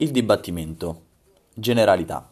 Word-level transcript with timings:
Il 0.00 0.12
dibattimento. 0.12 1.06
Generalità. 1.52 2.30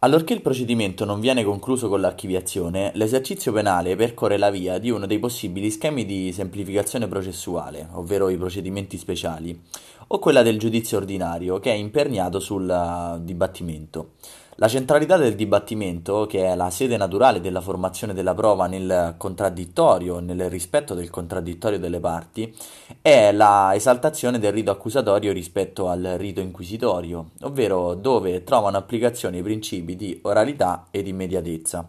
Allorché 0.00 0.32
il 0.32 0.42
procedimento 0.42 1.04
non 1.04 1.20
viene 1.20 1.44
concluso 1.44 1.88
con 1.88 2.00
l'archiviazione, 2.00 2.90
l'esercizio 2.94 3.52
penale 3.52 3.94
percorre 3.94 4.36
la 4.36 4.50
via 4.50 4.78
di 4.78 4.90
uno 4.90 5.06
dei 5.06 5.20
possibili 5.20 5.70
schemi 5.70 6.04
di 6.04 6.32
semplificazione 6.32 7.06
processuale, 7.06 7.88
ovvero 7.92 8.30
i 8.30 8.36
procedimenti 8.36 8.98
speciali, 8.98 9.62
o 10.08 10.18
quella 10.18 10.42
del 10.42 10.58
giudizio 10.58 10.96
ordinario, 10.96 11.60
che 11.60 11.70
è 11.70 11.74
imperniato 11.74 12.40
sul 12.40 12.68
uh, 12.68 13.22
dibattimento. 13.22 14.14
La 14.60 14.66
centralità 14.66 15.16
del 15.16 15.36
dibattimento, 15.36 16.26
che 16.26 16.44
è 16.44 16.56
la 16.56 16.68
sede 16.70 16.96
naturale 16.96 17.40
della 17.40 17.60
formazione 17.60 18.12
della 18.12 18.34
prova 18.34 18.66
nel 18.66 19.14
contraddittorio, 19.16 20.18
nel 20.18 20.50
rispetto 20.50 20.94
del 20.94 21.10
contraddittorio 21.10 21.78
delle 21.78 22.00
parti, 22.00 22.52
è 23.00 23.30
la 23.30 23.70
esaltazione 23.76 24.40
del 24.40 24.50
rito 24.50 24.72
accusatorio 24.72 25.32
rispetto 25.32 25.88
al 25.88 26.16
rito 26.16 26.40
inquisitorio, 26.40 27.30
ovvero 27.42 27.94
dove 27.94 28.42
trovano 28.42 28.78
applicazione 28.78 29.38
i 29.38 29.42
principi 29.42 29.94
di 29.94 30.18
oralità 30.24 30.88
ed 30.90 31.06
immediatezza 31.06 31.88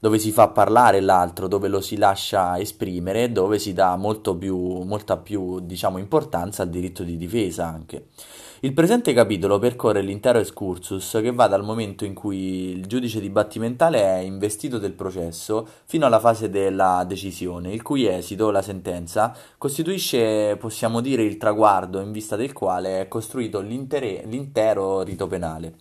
dove 0.00 0.18
si 0.18 0.30
fa 0.32 0.48
parlare 0.48 1.00
l'altro, 1.00 1.48
dove 1.48 1.68
lo 1.68 1.80
si 1.80 1.96
lascia 1.96 2.58
esprimere, 2.58 3.32
dove 3.32 3.58
si 3.58 3.72
dà 3.72 3.98
più, 4.38 4.56
molta 4.82 5.16
più 5.16 5.60
diciamo, 5.60 5.98
importanza 5.98 6.62
al 6.62 6.70
diritto 6.70 7.02
di 7.02 7.16
difesa 7.16 7.66
anche. 7.66 8.06
Il 8.60 8.72
presente 8.72 9.12
capitolo 9.12 9.60
percorre 9.60 10.02
l'intero 10.02 10.40
excursus 10.40 11.20
che 11.22 11.30
va 11.30 11.46
dal 11.46 11.62
momento 11.62 12.04
in 12.04 12.12
cui 12.12 12.70
il 12.70 12.86
giudice 12.86 13.20
dibattimentale 13.20 14.02
è 14.02 14.18
investito 14.18 14.78
del 14.78 14.94
processo 14.94 15.64
fino 15.84 16.06
alla 16.06 16.18
fase 16.18 16.50
della 16.50 17.04
decisione, 17.06 17.72
il 17.72 17.82
cui 17.82 18.08
esito, 18.08 18.50
la 18.50 18.62
sentenza, 18.62 19.32
costituisce, 19.56 20.56
possiamo 20.56 21.00
dire, 21.00 21.22
il 21.22 21.36
traguardo 21.36 22.00
in 22.00 22.10
vista 22.10 22.34
del 22.34 22.52
quale 22.52 23.02
è 23.02 23.06
costruito 23.06 23.60
l'intero 23.60 25.02
rito 25.02 25.28
penale. 25.28 25.74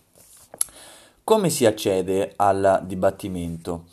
Come 1.24 1.50
si 1.50 1.66
accede 1.66 2.34
al 2.36 2.84
dibattimento? 2.86 3.86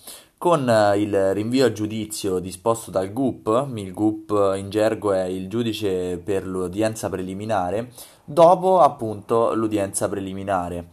Con 0.45 0.69
eh, 0.69 1.01
il 1.01 1.33
rinvio 1.33 1.65
a 1.65 1.73
giudizio 1.73 2.39
disposto 2.39 2.91
dal 2.91 3.15
GUP, 3.15 3.67
il 3.77 3.95
GUP 3.95 4.53
in 4.59 4.69
gergo 4.69 5.15
è 5.15 5.23
il 5.23 5.49
giudice 5.49 6.19
per 6.19 6.47
l'udienza 6.47 7.09
preliminare, 7.09 7.93
dopo 8.27 8.81
appunto 8.81 9.55
l'udienza 9.55 10.07
preliminare. 10.07 10.89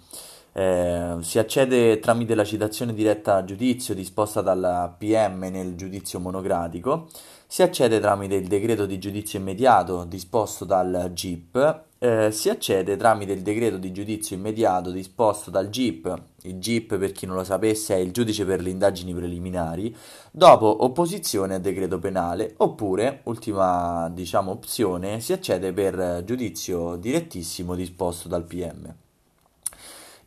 Eh, 0.54 1.18
si 1.20 1.38
accede 1.38 2.00
tramite 2.00 2.34
la 2.34 2.46
citazione 2.46 2.94
diretta 2.94 3.36
a 3.36 3.44
giudizio 3.44 3.94
disposta 3.94 4.40
dal 4.40 4.96
PM 4.98 5.40
nel 5.52 5.76
giudizio 5.76 6.22
monocratico, 6.22 7.10
si 7.52 7.64
accede 7.64 8.00
tramite 8.00 8.36
il 8.36 8.48
decreto 8.48 8.86
di 8.86 8.98
giudizio 8.98 9.38
immediato 9.38 10.06
disposto 10.06 10.64
dal 10.64 11.12
GIP 11.12 11.84
eh, 12.00 12.32
si 12.32 12.48
accede 12.48 12.96
tramite 12.96 13.34
il 13.34 13.42
decreto 13.42 13.76
di 13.76 13.92
giudizio 13.92 14.38
immediato 14.38 14.90
disposto 14.90 15.52
dal 15.52 15.70
GIP, 15.70 16.22
il 16.44 16.60
GIP 16.60 16.98
per 16.98 17.12
chi 17.12 17.26
non 17.26 17.36
lo 17.36 17.44
sapesse 17.44 17.94
è 17.94 17.98
il 17.98 18.14
giudice 18.14 18.46
per 18.46 18.62
le 18.62 18.70
indagini 18.70 19.14
preliminari, 19.14 19.94
dopo 20.32 20.86
opposizione 20.86 21.56
al 21.56 21.62
decreto 21.62 22.00
penale, 22.00 22.54
oppure, 22.60 23.20
ultima 23.26 24.10
diciamo 24.14 24.50
opzione, 24.50 25.20
si 25.20 25.34
accede 25.34 25.74
per 25.74 26.24
giudizio 26.24 26.96
direttissimo 26.96 27.76
disposto 27.76 28.30
dal 28.30 28.46
PM. 28.46 28.96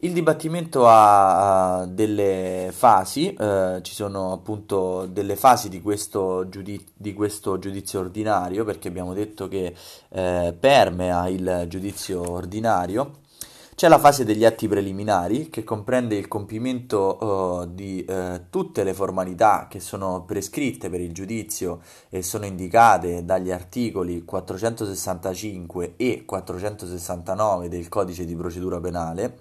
Il 0.04 0.12
dibattimento 0.12 0.84
ha 0.86 1.86
delle 1.88 2.68
fasi, 2.72 3.32
eh, 3.32 3.78
ci 3.80 3.94
sono 3.94 4.32
appunto 4.32 5.06
delle 5.06 5.34
fasi 5.34 5.70
di 5.70 5.80
questo, 5.80 6.46
giudi- 6.50 6.84
di 6.94 7.14
questo, 7.14 7.58
giudizio 7.58 8.00
ordinario, 8.00 8.64
perché 8.64 8.88
abbiamo 8.88 9.14
detto 9.14 9.48
che 9.48 9.74
eh, 10.10 10.54
permea 10.60 11.26
il 11.28 11.64
giudizio 11.68 12.30
ordinario. 12.30 13.22
C'è 13.74 13.88
la 13.88 13.98
fase 13.98 14.26
degli 14.26 14.44
atti 14.44 14.68
preliminari 14.68 15.48
che 15.48 15.64
comprende 15.64 16.16
il 16.16 16.28
compimento 16.28 17.18
uh, 17.20 17.66
di 17.66 18.06
uh, 18.08 18.42
tutte 18.48 18.84
le 18.84 18.94
formalità 18.94 19.66
che 19.68 19.80
sono 19.80 20.22
prescritte 20.24 20.88
per 20.88 21.00
il 21.00 21.12
giudizio 21.12 21.80
e 22.08 22.22
sono 22.22 22.44
indicate 22.44 23.24
dagli 23.24 23.50
articoli 23.50 24.24
465 24.24 25.94
e 25.96 26.24
469 26.24 27.68
del 27.68 27.88
codice 27.88 28.24
di 28.24 28.36
procedura 28.36 28.78
penale. 28.78 29.38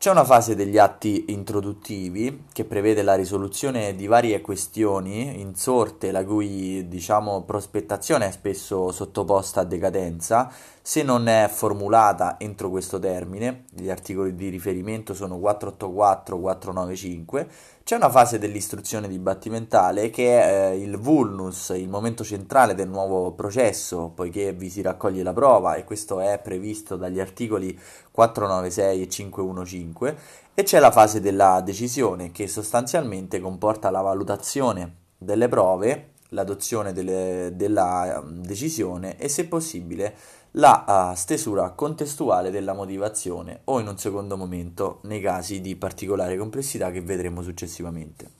C'è 0.00 0.10
una 0.10 0.24
fase 0.24 0.54
degli 0.54 0.78
atti 0.78 1.26
introduttivi 1.28 2.44
che 2.54 2.64
prevede 2.64 3.02
la 3.02 3.16
risoluzione 3.16 3.94
di 3.94 4.06
varie 4.06 4.40
questioni 4.40 5.42
insorte, 5.42 6.10
la 6.10 6.24
cui 6.24 6.88
diciamo, 6.88 7.42
prospettazione 7.42 8.28
è 8.28 8.30
spesso 8.30 8.92
sottoposta 8.92 9.60
a 9.60 9.64
decadenza, 9.64 10.50
se 10.90 11.04
non 11.04 11.28
è 11.28 11.48
formulata 11.48 12.34
entro 12.36 12.68
questo 12.68 12.98
termine. 12.98 13.62
Gli 13.70 13.88
articoli 13.88 14.34
di 14.34 14.48
riferimento 14.48 15.14
sono 15.14 15.38
484 15.38 16.40
495. 16.40 17.48
C'è 17.84 17.94
una 17.94 18.10
fase 18.10 18.40
dell'istruzione 18.40 19.06
dibattimentale 19.06 20.10
che 20.10 20.42
è 20.42 20.72
eh, 20.72 20.82
il 20.82 20.96
vulnus, 20.96 21.68
il 21.68 21.88
momento 21.88 22.24
centrale 22.24 22.74
del 22.74 22.88
nuovo 22.88 23.30
processo, 23.34 24.10
poiché 24.12 24.52
vi 24.52 24.68
si 24.68 24.82
raccoglie 24.82 25.22
la 25.22 25.32
prova 25.32 25.76
e 25.76 25.84
questo 25.84 26.18
è 26.18 26.40
previsto 26.42 26.96
dagli 26.96 27.20
articoli 27.20 27.78
496 28.10 29.02
e 29.02 29.08
515 29.08 30.16
e 30.54 30.62
c'è 30.64 30.80
la 30.80 30.90
fase 30.90 31.20
della 31.20 31.60
decisione 31.60 32.32
che 32.32 32.48
sostanzialmente 32.48 33.38
comporta 33.38 33.90
la 33.90 34.00
valutazione 34.00 34.96
delle 35.16 35.46
prove, 35.46 36.14
l'adozione 36.30 36.92
delle, 36.92 37.52
della 37.54 38.22
mm, 38.24 38.42
decisione 38.42 39.16
e 39.18 39.28
se 39.28 39.46
possibile 39.46 40.14
la 40.52 41.10
uh, 41.12 41.14
stesura 41.14 41.70
contestuale 41.70 42.50
della 42.50 42.72
motivazione 42.72 43.60
o 43.64 43.78
in 43.78 43.86
un 43.86 43.98
secondo 43.98 44.36
momento 44.36 45.00
nei 45.04 45.20
casi 45.20 45.60
di 45.60 45.76
particolare 45.76 46.36
complessità 46.36 46.90
che 46.90 47.02
vedremo 47.02 47.42
successivamente. 47.42 48.39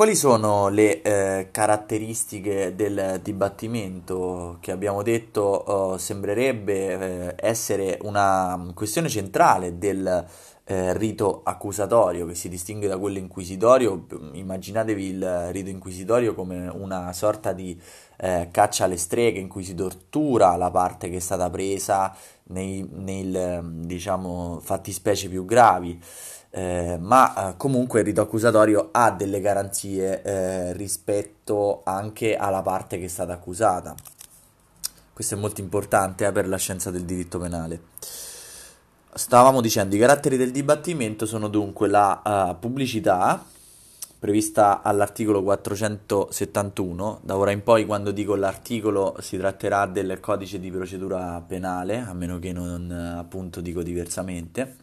Quali 0.00 0.16
sono 0.16 0.68
le 0.68 1.02
eh, 1.02 1.48
caratteristiche 1.50 2.74
del 2.74 3.20
dibattimento 3.22 4.56
che 4.60 4.72
abbiamo 4.72 5.02
detto 5.02 5.42
oh, 5.42 5.98
sembrerebbe 5.98 7.34
eh, 7.34 7.34
essere 7.36 7.98
una 8.04 8.72
questione 8.72 9.10
centrale 9.10 9.76
del 9.76 10.26
eh, 10.64 10.96
rito 10.96 11.42
accusatorio 11.44 12.24
che 12.24 12.34
si 12.34 12.48
distingue 12.48 12.88
da 12.88 12.96
quello 12.96 13.18
inquisitorio? 13.18 14.06
Immaginatevi 14.32 15.04
il 15.04 15.48
rito 15.50 15.68
inquisitorio 15.68 16.34
come 16.34 16.66
una 16.66 17.12
sorta 17.12 17.52
di 17.52 17.78
eh, 18.16 18.48
caccia 18.50 18.84
alle 18.84 18.96
streghe 18.96 19.38
in 19.38 19.48
cui 19.48 19.64
si 19.64 19.74
tortura 19.74 20.56
la 20.56 20.70
parte 20.70 21.10
che 21.10 21.16
è 21.16 21.20
stata 21.20 21.50
presa 21.50 22.16
nei, 22.44 22.88
nei 22.90 23.60
diciamo, 23.84 24.60
fattispecie 24.62 25.28
più 25.28 25.44
gravi. 25.44 26.00
Eh, 26.52 26.98
ma 27.00 27.50
eh, 27.50 27.56
comunque 27.56 28.00
il 28.00 28.06
rito 28.06 28.20
accusatorio 28.20 28.88
ha 28.90 29.12
delle 29.12 29.40
garanzie 29.40 30.22
eh, 30.22 30.72
rispetto 30.72 31.82
anche 31.84 32.36
alla 32.36 32.62
parte 32.62 32.98
che 32.98 33.04
è 33.04 33.08
stata 33.08 33.32
accusata. 33.32 33.94
Questo 35.12 35.34
è 35.34 35.38
molto 35.38 35.60
importante 35.60 36.26
eh, 36.26 36.32
per 36.32 36.48
la 36.48 36.56
scienza 36.56 36.90
del 36.90 37.04
diritto 37.04 37.38
penale. 37.38 37.80
Stavamo 39.12 39.60
dicendo, 39.60 39.94
i 39.94 39.98
caratteri 39.98 40.36
del 40.36 40.50
dibattimento 40.50 41.26
sono 41.26 41.48
dunque 41.48 41.88
la 41.88 42.22
uh, 42.24 42.58
pubblicità, 42.58 43.44
prevista 44.18 44.82
all'articolo 44.82 45.42
471. 45.42 47.20
Da 47.22 47.36
ora 47.36 47.50
in 47.50 47.62
poi, 47.64 47.86
quando 47.86 48.12
dico 48.12 48.36
l'articolo, 48.36 49.16
si 49.20 49.36
tratterà 49.36 49.86
del 49.86 50.20
codice 50.20 50.60
di 50.60 50.70
procedura 50.70 51.42
penale, 51.46 51.98
a 51.98 52.14
meno 52.14 52.38
che 52.38 52.52
non 52.52 52.90
appunto 52.90 53.60
dico 53.60 53.82
diversamente. 53.82 54.76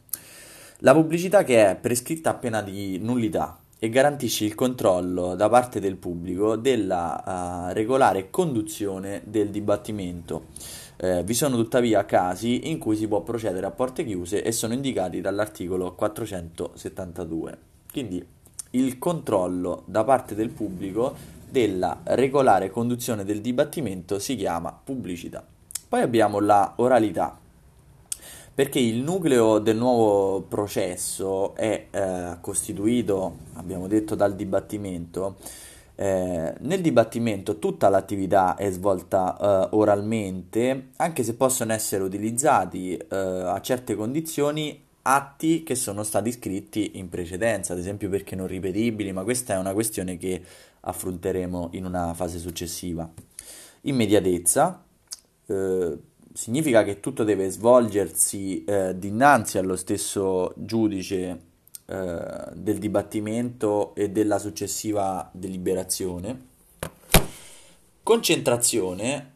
La 0.82 0.94
pubblicità 0.94 1.44
che 1.44 1.72
è 1.72 1.76
prescritta 1.76 2.30
a 2.30 2.34
pena 2.36 2.62
di 2.62 3.00
nullità 3.00 3.58
e 3.80 3.90
garantisce 3.90 4.46
il 4.46 4.54
controllo 4.54 5.34
da 5.34 5.50
parte 5.50 5.80
del 5.80 5.96
pubblico 5.96 6.56
della 6.56 7.70
uh, 7.70 7.74
regolare 7.74 8.30
conduzione 8.30 9.24
del 9.26 9.50
dibattimento. 9.50 10.46
Eh, 10.98 11.24
vi 11.24 11.34
sono 11.34 11.56
tuttavia 11.56 12.06
casi 12.06 12.70
in 12.70 12.78
cui 12.78 12.96
si 12.96 13.08
può 13.08 13.22
procedere 13.22 13.66
a 13.66 13.72
porte 13.72 14.06
chiuse 14.06 14.44
e 14.44 14.52
sono 14.52 14.74
indicati 14.74 15.20
dall'articolo 15.20 15.96
472. 15.96 17.58
Quindi 17.92 18.24
il 18.72 19.00
controllo 19.00 19.82
da 19.86 20.04
parte 20.04 20.36
del 20.36 20.50
pubblico 20.50 21.16
della 21.50 22.02
regolare 22.04 22.70
conduzione 22.70 23.26
del 23.26 23.42
dibattimento 23.42 24.20
si 24.20 24.36
chiama 24.36 24.80
pubblicità. 24.84 25.44
Poi 25.90 26.02
abbiamo 26.02 26.40
la 26.40 26.74
oralità, 26.76 27.40
perché 28.58 28.80
il 28.80 29.04
nucleo 29.04 29.60
del 29.60 29.78
nuovo 29.78 30.42
processo 30.42 31.54
è 31.54 31.90
eh, 31.92 32.38
costituito, 32.42 33.38
abbiamo 33.54 33.86
detto, 33.88 34.16
dal 34.16 34.36
dibattimento. 34.36 35.38
Eh, 35.94 36.56
nel 36.58 36.82
dibattimento 36.82 37.60
tutta 37.60 37.88
l'attività 37.90 38.56
è 38.56 38.72
svolta 38.72 39.38
eh, 39.38 39.76
oralmente, 39.76 40.88
anche 40.96 41.22
se 41.22 41.36
possono 41.36 41.72
essere 41.72 42.02
utilizzati 42.02 42.98
eh, 42.98 43.16
a 43.16 43.62
certe 43.62 43.94
condizioni 43.94 44.84
atti 45.04 45.62
che 45.62 45.76
sono 45.76 46.02
stati 46.02 46.32
scritti 46.32 46.94
in 46.98 47.10
precedenza, 47.10 47.74
ad 47.74 47.80
esempio 47.80 48.10
perché 48.10 48.36
non 48.36 48.48
ripetibili, 48.48 49.12
ma 49.12 49.22
questa 49.22 49.54
è 49.54 49.58
una 49.60 49.74
questione 49.74 50.18
che 50.18 50.42
affronteremo 50.80 51.70
in 51.74 51.86
una 51.86 52.12
fase 52.16 52.40
successiva. 52.40 53.08
Immediatezza, 53.82 54.84
eh, 55.46 55.98
significa 56.38 56.84
che 56.84 57.00
tutto 57.00 57.24
deve 57.24 57.50
svolgersi 57.50 58.64
eh, 58.64 58.96
dinanzi 58.96 59.58
allo 59.58 59.76
stesso 59.76 60.54
giudice 60.56 61.42
eh, 61.88 62.20
del 62.54 62.78
dibattimento 62.78 63.96
e 63.96 64.12
della 64.12 64.38
successiva 64.38 65.28
deliberazione. 65.34 66.46
Concentrazione 68.04 69.32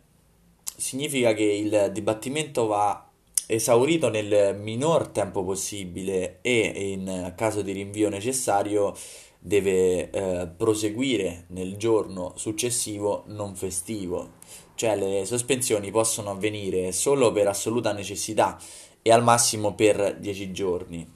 significa 0.77 1.33
che 1.33 1.43
il 1.43 1.89
dibattimento 1.91 2.67
va 2.67 3.09
esaurito 3.47 4.09
nel 4.09 4.55
minor 4.59 5.07
tempo 5.07 5.43
possibile 5.43 6.37
e 6.41 6.91
in 6.91 7.33
caso 7.35 7.63
di 7.63 7.71
rinvio 7.71 8.09
necessario 8.09 8.95
deve 9.39 10.11
eh, 10.11 10.47
proseguire 10.55 11.45
nel 11.47 11.75
giorno 11.77 12.33
successivo 12.35 13.23
non 13.25 13.55
festivo, 13.55 14.33
cioè 14.81 14.95
le 14.95 15.25
sospensioni 15.25 15.91
possono 15.91 16.31
avvenire 16.31 16.91
solo 16.91 17.31
per 17.31 17.47
assoluta 17.47 17.93
necessità 17.93 18.57
e 19.03 19.11
al 19.11 19.21
massimo 19.21 19.75
per 19.75 20.15
10 20.17 20.51
giorni. 20.51 21.07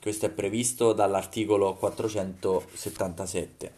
Questo 0.00 0.24
è 0.24 0.30
previsto 0.30 0.94
dall'articolo 0.94 1.74
477. 1.74 3.72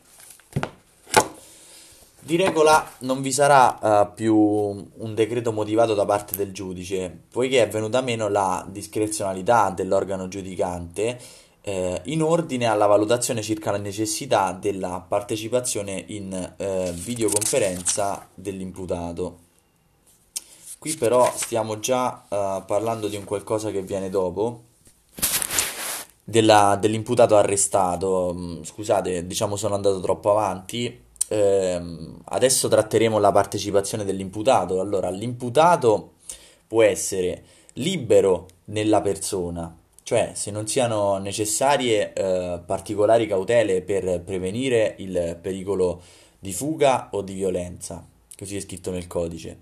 Di 2.21 2.37
regola 2.37 2.89
non 3.01 3.21
vi 3.21 3.33
sarà 3.33 3.79
uh, 3.81 4.15
più 4.15 4.37
un 4.37 5.13
decreto 5.13 5.51
motivato 5.51 5.95
da 5.95 6.05
parte 6.05 6.37
del 6.37 6.53
giudice, 6.53 7.13
poiché 7.29 7.65
è 7.65 7.69
venuta 7.69 8.01
meno 8.01 8.29
la 8.29 8.65
discrezionalità 8.71 9.71
dell'organo 9.71 10.29
giudicante 10.29 11.19
eh, 11.63 12.01
in 12.05 12.23
ordine 12.23 12.67
alla 12.67 12.87
valutazione 12.87 13.43
circa 13.43 13.71
la 13.71 13.79
necessità 13.79 14.53
della 14.53 15.05
partecipazione 15.07 16.05
in 16.09 16.55
eh, 16.57 16.93
videoconferenza 16.95 18.29
dell'imputato. 18.35 19.39
Qui 20.79 20.95
però 20.97 21.31
stiamo 21.37 21.79
già 21.79 22.25
uh, 22.29 22.65
parlando 22.65 23.07
di 23.07 23.15
un 23.15 23.23
qualcosa 23.23 23.71
che 23.71 23.83
viene 23.83 24.11
dopo, 24.11 24.63
della, 26.25 26.77
dell'imputato 26.81 27.37
arrestato. 27.37 28.35
Mm, 28.37 28.63
scusate, 28.63 29.25
diciamo 29.25 29.55
sono 29.55 29.77
andato 29.77 30.01
troppo 30.01 30.33
avanti 30.33 31.11
ehm, 31.33 32.21
adesso 32.25 32.69
tratteremo 32.69 33.19
la 33.19 33.33
partecipazione 33.33 34.05
dell'imputato. 34.05 34.81
Allora, 34.81 35.11
l'imputato 35.11 36.13
può 36.67 36.83
essere 36.83 37.45
libero 37.75 38.49
nella 38.67 39.01
persona, 39.01 39.75
cioè 40.13 40.33
se 40.35 40.51
non 40.51 40.67
siano 40.67 41.17
necessarie 41.17 42.13
eh, 42.13 42.61
particolari 42.67 43.27
cautele 43.27 43.81
per 43.81 44.21
prevenire 44.21 44.95
il 44.99 45.39
pericolo 45.41 46.03
di 46.39 46.53
fuga 46.53 47.09
o 47.13 47.23
di 47.23 47.33
violenza, 47.33 48.07
così 48.37 48.57
è 48.57 48.61
scritto 48.61 48.91
nel 48.91 49.07
codice. 49.07 49.61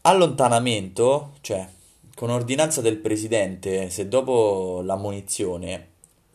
Allontanamento, 0.00 1.34
cioè 1.42 1.68
con 2.14 2.30
ordinanza 2.30 2.80
del 2.80 2.96
presidente, 2.96 3.90
se 3.90 4.08
dopo 4.08 4.80
l'ammonizione 4.82 5.88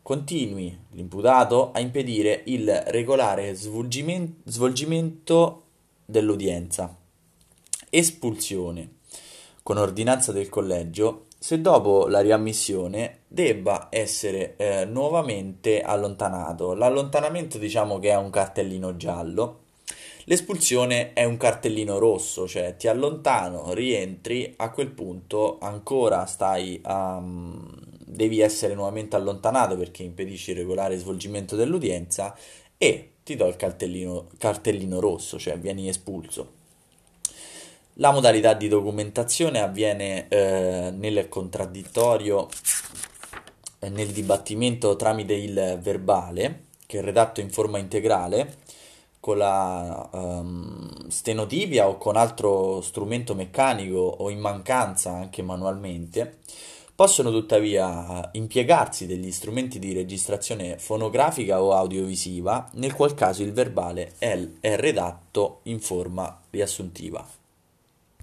continui 0.04 0.78
l'imputato 0.92 1.72
a 1.72 1.80
impedire 1.80 2.44
il 2.46 2.72
regolare 2.90 3.56
svolgimento 3.56 5.64
dell'udienza. 6.06 6.96
Espulsione. 7.90 8.97
Con 9.68 9.80
ordinanza 9.80 10.32
del 10.32 10.48
collegio, 10.48 11.26
se 11.38 11.60
dopo 11.60 12.08
la 12.08 12.22
riammissione 12.22 13.24
debba 13.28 13.90
essere 13.90 14.56
eh, 14.56 14.86
nuovamente 14.86 15.82
allontanato. 15.82 16.74
L'allontanamento 16.74 17.58
diciamo 17.58 18.00
che 18.00 18.12
è 18.12 18.16
un 18.16 18.30
cartellino 18.30 18.96
giallo. 18.96 19.64
L'espulsione 20.24 21.12
è 21.12 21.26
un 21.26 21.36
cartellino 21.36 21.98
rosso, 21.98 22.48
cioè 22.48 22.78
ti 22.78 22.88
allontano, 22.88 23.74
rientri, 23.74 24.54
a 24.56 24.72
quel 24.72 24.92
punto 24.92 25.58
ancora 25.60 26.26
stai 26.28 26.82
um, 26.86 27.70
devi 28.06 28.40
essere 28.40 28.74
nuovamente 28.74 29.18
allontanato 29.18 29.76
perché 29.76 30.02
impedisci 30.02 30.52
il 30.52 30.58
regolare 30.60 30.96
svolgimento 30.96 31.58
dell'udienza 31.58 32.34
e 32.78 33.16
ti 33.22 33.36
do 33.36 33.48
il 33.48 33.58
cartellino, 33.58 34.30
cartellino 34.38 35.02
rosso, 35.02 35.38
cioè 35.38 35.60
vieni 35.60 35.90
espulso. 35.90 36.57
La 38.00 38.12
modalità 38.12 38.54
di 38.54 38.68
documentazione 38.68 39.60
avviene 39.60 40.28
eh, 40.28 40.92
nel 40.96 41.28
contraddittorio 41.30 42.48
e 43.80 43.90
nel 43.90 44.10
dibattimento 44.10 44.96
tramite 44.96 45.34
il 45.34 45.80
verbale, 45.82 46.66
che 46.86 47.00
è 47.00 47.02
redatto 47.02 47.42
in 47.42 47.50
forma 47.50 47.78
integrale, 47.78 48.58
con 49.20 49.38
la 49.38 50.10
um, 50.12 51.08
stenotipia 51.10 51.88
o 51.88 51.98
con 51.98 52.16
altro 52.16 52.82
strumento 52.82 53.36
meccanico 53.36 53.98
o 53.98 54.30
in 54.30 54.40
mancanza 54.40 55.12
anche 55.12 55.42
manualmente 55.42 56.38
Possono 56.98 57.30
tuttavia 57.30 58.28
impiegarsi 58.32 59.06
degli 59.06 59.32
strumenti 59.32 59.78
di 59.78 59.94
registrazione 59.94 60.80
fonografica 60.80 61.62
o 61.62 61.74
audiovisiva, 61.74 62.72
nel 62.74 62.96
qual 62.96 63.14
caso 63.14 63.44
il 63.44 63.54
verbale 63.54 64.14
è, 64.18 64.36
è 64.60 64.76
redatto 64.78 65.60
in 65.66 65.80
forma 65.80 66.42
riassuntiva. 66.50 67.24